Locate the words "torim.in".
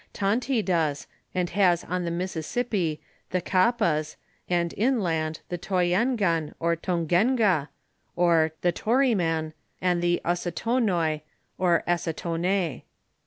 8.73-9.53